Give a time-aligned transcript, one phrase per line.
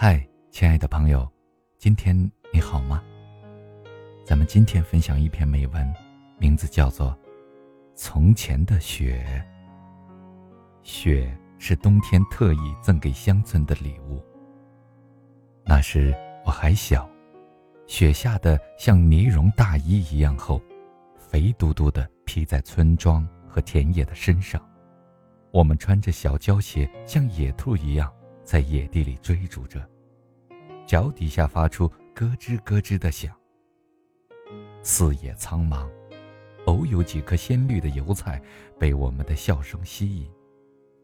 [0.00, 1.28] 嗨，亲爱的朋友，
[1.76, 2.16] 今天
[2.54, 3.02] 你好吗？
[4.24, 5.92] 咱们今天分享一篇美文，
[6.38, 7.10] 名字叫做
[7.96, 9.44] 《从前的雪》。
[10.84, 14.24] 雪是冬天特意赠给乡村的礼物。
[15.64, 17.10] 那时我还小，
[17.88, 20.62] 雪下的像呢绒大衣一样厚，
[21.16, 24.64] 肥嘟嘟的披在村庄和田野的身上。
[25.50, 28.08] 我们穿着小胶鞋，像野兔一样。
[28.48, 29.86] 在野地里追逐着，
[30.86, 33.30] 脚底下发出咯吱咯吱的响。
[34.82, 35.86] 四野苍茫，
[36.64, 38.40] 偶有几颗鲜绿的油菜
[38.78, 40.32] 被我们的笑声吸引，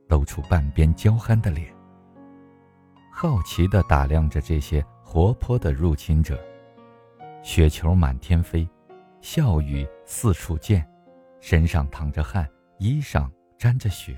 [0.09, 1.71] 露出半边娇憨的脸。
[3.13, 6.43] 好奇地打量着这些活泼的入侵者，
[7.43, 8.67] 雪球满天飞，
[9.21, 10.83] 笑语四处溅，
[11.43, 12.49] 身上淌着汗，
[12.79, 14.17] 衣上沾着雪，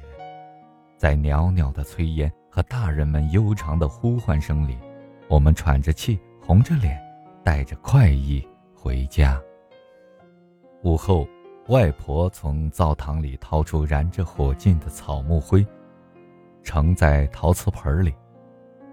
[0.97, 2.33] 在袅袅的炊烟。
[2.49, 4.79] 和大人们悠长的呼唤声里，
[5.29, 6.99] 我们喘着气，红着脸，
[7.45, 8.43] 带着快意
[8.75, 9.38] 回家。
[10.83, 11.29] 午后，
[11.69, 15.66] 外婆从灶堂里掏出燃着火劲的草木灰，
[16.63, 18.15] 盛在陶瓷盆里，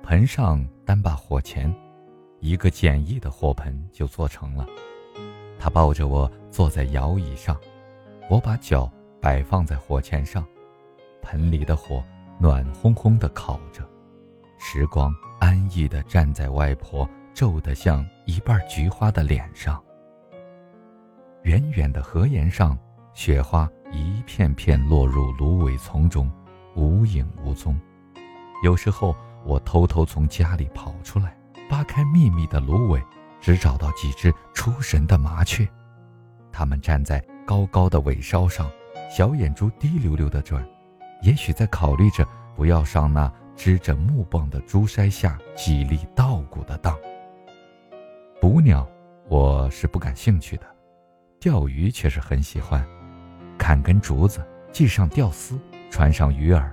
[0.03, 1.73] 盆上单把火钳，
[2.41, 4.67] 一个简易的火盆就做成了。
[5.57, 7.57] 她抱着我坐在摇椅上，
[8.29, 10.45] 我把脚摆放在火钳上，
[11.23, 12.03] 盆里的火。
[12.39, 13.87] 暖烘烘的烤着，
[14.59, 19.81] 时光安逸地站在外婆皱得像一半菊花的脸上。
[21.43, 22.77] 远远的河沿上，
[23.13, 26.29] 雪花一片片落入芦苇丛中，
[26.75, 27.79] 无影无踪。
[28.63, 31.37] 有时候，我偷偷从家里跑出来，
[31.69, 33.01] 扒开密密的芦苇，
[33.39, 35.65] 只找到几只出神的麻雀，
[36.51, 38.69] 它们站在高高的尾梢上，
[39.09, 40.67] 小眼珠滴溜溜地转。
[41.23, 46.97] 也许在考虑着不要上那支着木棒的竹筛下几粒稻谷的当。
[48.41, 48.85] 捕鸟，
[49.29, 50.65] 我是不感兴趣的；
[51.39, 52.85] 钓鱼却是很喜欢。
[53.57, 55.57] 砍根竹子，系上钓丝，
[55.89, 56.69] 穿上鱼饵，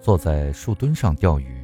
[0.00, 1.62] 坐在树墩上钓鱼，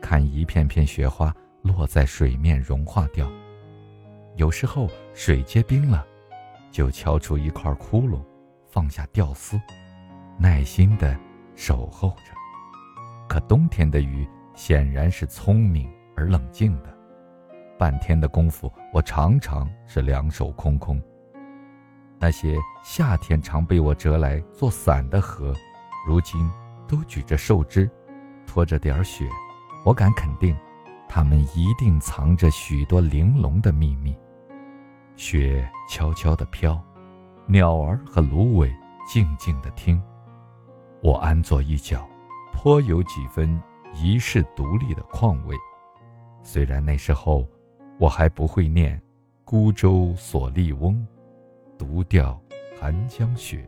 [0.00, 3.30] 看一片片雪花落在水面融化掉。
[4.36, 6.06] 有时候水结冰了，
[6.70, 8.22] 就敲出一块窟窿，
[8.70, 9.60] 放下钓丝，
[10.38, 11.14] 耐心的。
[11.54, 12.32] 守候着，
[13.28, 16.92] 可冬天的雨显然是聪明而冷静的。
[17.78, 21.02] 半天的功夫，我常常是两手空空。
[22.18, 25.52] 那些夏天常被我折来做伞的河，
[26.06, 26.48] 如今
[26.86, 27.90] 都举着树枝，
[28.46, 29.28] 拖着点雪。
[29.84, 30.56] 我敢肯定，
[31.08, 34.16] 它们一定藏着许多玲珑的秘密。
[35.16, 36.80] 雪悄悄地飘，
[37.46, 38.72] 鸟儿和芦苇
[39.06, 40.00] 静静地听。
[41.02, 42.08] 我安坐一角，
[42.52, 43.60] 颇有几分
[43.92, 45.56] 遗世独立的况味。
[46.44, 47.44] 虽然那时候
[47.98, 49.02] 我还不会念
[49.44, 51.04] “孤舟蓑笠翁，
[51.76, 52.40] 独钓
[52.80, 53.66] 寒江雪”。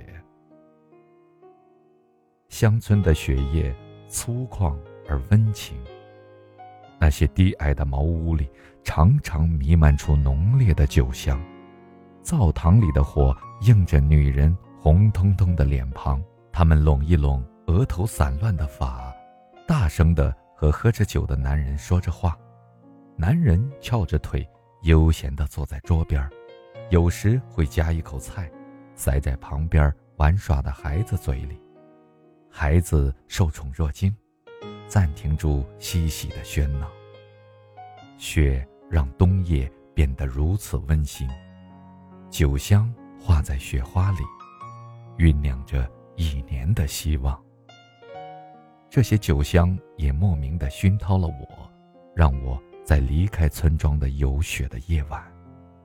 [2.48, 3.74] 乡村的雪夜
[4.06, 4.72] 粗犷
[5.08, 5.76] 而温情。
[7.00, 8.48] 那些低矮的茅屋里
[8.84, 11.44] 常常弥漫出浓烈的酒香，
[12.22, 16.22] 灶堂里的火映着女人红彤彤的脸庞。
[16.56, 19.12] 他们拢一拢额头散乱的发，
[19.66, 22.38] 大声的和喝着酒的男人说着话。
[23.16, 24.48] 男人翘着腿，
[24.82, 26.30] 悠闲地坐在桌边，
[26.90, 28.48] 有时会夹一口菜，
[28.94, 31.60] 塞在旁边玩耍的孩子嘴里。
[32.48, 34.14] 孩子受宠若惊，
[34.86, 36.88] 暂停住嬉戏的喧闹。
[38.16, 41.28] 雪让冬夜变得如此温馨，
[42.30, 44.22] 酒香化在雪花里，
[45.18, 45.90] 酝酿着。
[46.16, 47.40] 一年的希望，
[48.88, 51.70] 这些酒香也莫名的熏陶了我，
[52.14, 55.22] 让我在离开村庄的有雪的夜晚，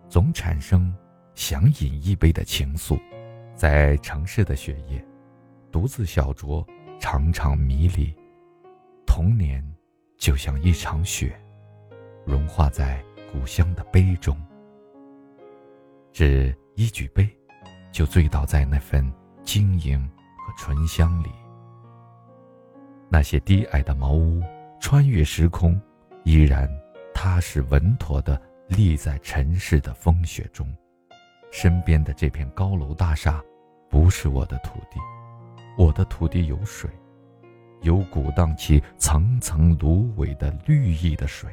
[0.08, 0.96] 总产生
[1.34, 3.00] 想饮一杯的情愫。
[3.56, 5.04] 在城市的雪夜，
[5.72, 6.66] 独自小酌，
[7.00, 8.16] 常常迷离。
[9.06, 9.62] 童年
[10.18, 11.38] 就像一场雪，
[12.26, 14.38] 融化在故乡的杯中。
[16.14, 17.28] 只一举杯，
[17.92, 19.12] 就醉倒在那份
[19.44, 20.10] 晶莹。
[20.58, 21.30] 醇香里，
[23.10, 24.42] 那些低矮的茅屋
[24.80, 25.80] 穿越时空，
[26.24, 26.70] 依然
[27.14, 30.68] 踏实稳妥地立在尘世的风雪中。
[31.52, 33.44] 身边的这片高楼大厦，
[33.90, 35.00] 不是我的土地。
[35.78, 36.90] 我的土地有水，
[37.82, 41.50] 有鼓荡起层层芦苇的绿意的水，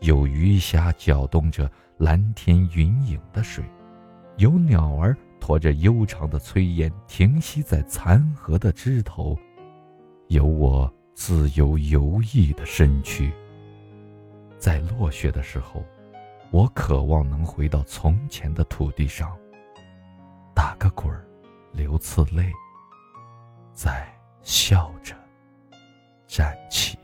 [0.00, 3.64] 有鱼虾搅动着蓝天云影的水，
[4.36, 5.16] 有鸟儿。
[5.40, 9.38] 拖着悠长的炊烟，停息在残荷的枝头，
[10.26, 13.32] 有我自由游弋的身躯。
[14.58, 15.84] 在落雪的时候，
[16.50, 19.38] 我渴望能回到从前的土地上，
[20.54, 21.24] 打个滚儿，
[21.72, 22.50] 流次泪，
[23.72, 24.12] 再
[24.42, 25.14] 笑着
[26.26, 26.97] 站起。